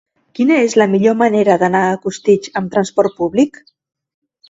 [0.37, 3.65] Quina és la millor manera d'anar a Costitx amb transport públic?